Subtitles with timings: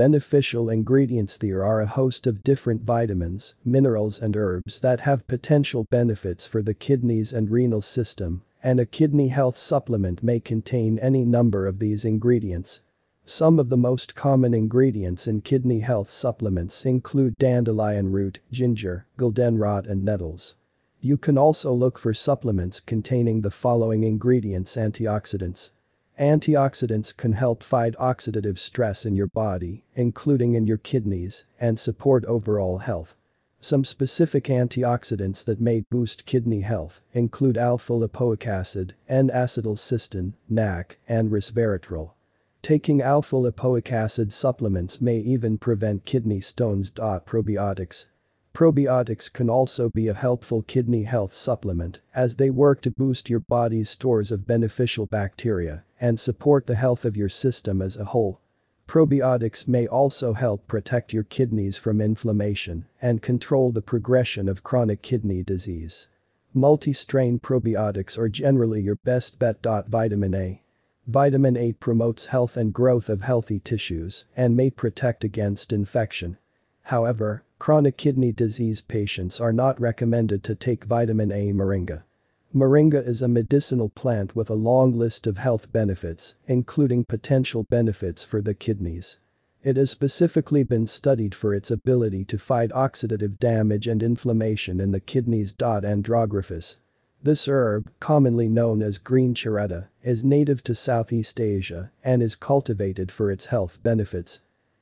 [0.00, 5.84] Beneficial ingredients There are a host of different vitamins, minerals and herbs that have potential
[5.90, 11.26] benefits for the kidneys and renal system, and a kidney health supplement may contain any
[11.26, 12.80] number of these ingredients.
[13.26, 19.86] Some of the most common ingredients in kidney health supplements include dandelion root, ginger, goldenrod
[19.86, 20.54] and nettles.
[21.02, 25.68] You can also look for supplements containing the following ingredients antioxidants.
[26.20, 32.26] Antioxidants can help fight oxidative stress in your body, including in your kidneys, and support
[32.26, 33.16] overall health.
[33.62, 42.10] Some specific antioxidants that may boost kidney health include alpha-lipoic acid, N-acetylcysteine, NAC, and resveratrol.
[42.60, 46.90] Taking alpha-lipoic acid supplements may even prevent kidney stones.
[46.90, 48.06] Probiotics
[48.52, 53.40] Probiotics can also be a helpful kidney health supplement as they work to boost your
[53.40, 58.40] body's stores of beneficial bacteria and support the health of your system as a whole.
[58.88, 65.02] Probiotics may also help protect your kidneys from inflammation and control the progression of chronic
[65.02, 66.08] kidney disease.
[66.52, 69.62] Multi-strain probiotics are generally your best bet.
[69.62, 70.62] Vitamin A
[71.06, 76.38] Vitamin A promotes health and growth of healthy tissues and may protect against infection.
[76.84, 82.02] However, chronic kidney disease patients are not recommended to take vitamin A moringa.
[82.52, 88.24] Moringa is a medicinal plant with a long list of health benefits, including potential benefits
[88.24, 89.18] for the kidneys.
[89.62, 94.90] It has specifically been studied for its ability to fight oxidative damage and inflammation in
[94.90, 95.52] the kidneys.
[95.52, 96.76] Andrographis
[97.22, 103.12] this herb, commonly known as green chiretta, is native to Southeast Asia and is cultivated
[103.12, 104.40] for its health benefits.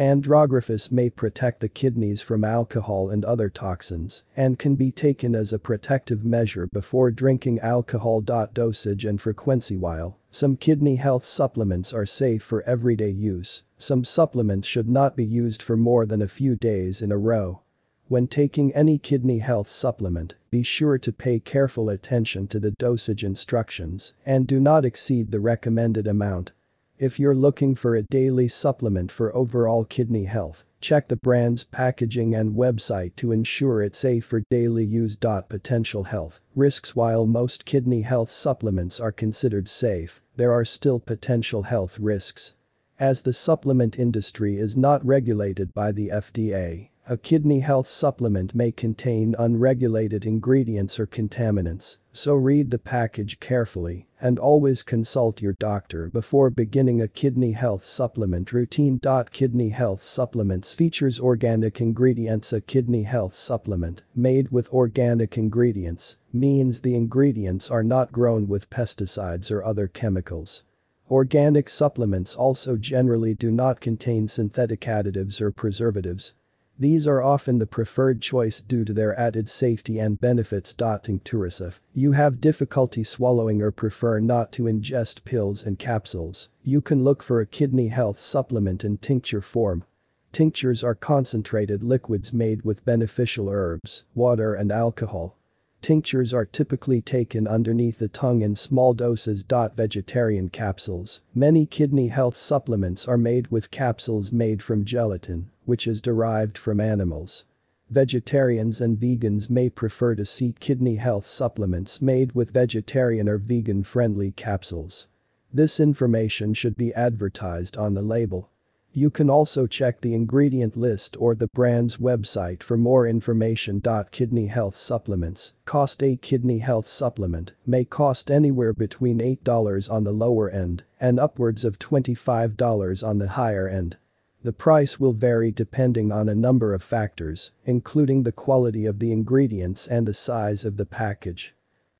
[0.00, 5.52] Andrographis may protect the kidneys from alcohol and other toxins and can be taken as
[5.52, 8.22] a protective measure before drinking alcohol.
[8.22, 14.66] Dosage and frequency While some kidney health supplements are safe for everyday use, some supplements
[14.66, 17.60] should not be used for more than a few days in a row.
[18.08, 23.22] When taking any kidney health supplement, be sure to pay careful attention to the dosage
[23.22, 26.52] instructions and do not exceed the recommended amount.
[27.00, 32.34] If you're looking for a daily supplement for overall kidney health, check the brand's packaging
[32.34, 35.16] and website to ensure it's safe for daily use.
[35.16, 41.62] Potential health risks While most kidney health supplements are considered safe, there are still potential
[41.62, 42.52] health risks.
[42.98, 48.70] As the supplement industry is not regulated by the FDA, a kidney health supplement may
[48.70, 56.08] contain unregulated ingredients or contaminants, so read the package carefully and always consult your doctor
[56.10, 59.00] before beginning a kidney health supplement routine.
[59.32, 66.82] Kidney health supplements features organic ingredients A kidney health supplement made with organic ingredients means
[66.82, 70.62] the ingredients are not grown with pesticides or other chemicals.
[71.10, 76.34] Organic supplements also generally do not contain synthetic additives or preservatives
[76.80, 80.74] these are often the preferred choice due to their added safety and benefits.
[80.74, 86.80] Tinctures If you have difficulty swallowing or prefer not to ingest pills and capsules, you
[86.80, 89.84] can look for a kidney health supplement in tincture form.
[90.32, 95.36] Tinctures are concentrated liquids made with beneficial herbs, water and alcohol.
[95.82, 99.44] Tinctures are typically taken underneath the tongue in small doses.
[99.76, 101.20] Vegetarian capsules.
[101.34, 106.80] Many kidney health supplements are made with capsules made from gelatin, which is derived from
[106.80, 107.44] animals.
[107.88, 114.32] Vegetarians and vegans may prefer to seek kidney health supplements made with vegetarian or vegan-friendly
[114.32, 115.06] capsules.
[115.52, 118.50] This information should be advertised on the label.
[118.92, 123.80] You can also check the ingredient list or the brand's website for more information.
[124.10, 130.12] Kidney health supplements cost a kidney health supplement may cost anywhere between $8 on the
[130.12, 133.96] lower end and upwards of $25 on the higher end.
[134.42, 139.12] The price will vary depending on a number of factors, including the quality of the
[139.12, 141.54] ingredients and the size of the package.